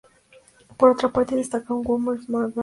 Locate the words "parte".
1.13-1.35